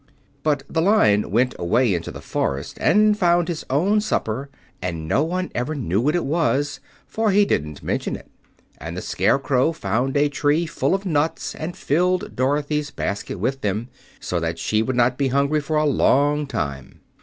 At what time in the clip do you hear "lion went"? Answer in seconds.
0.81-1.53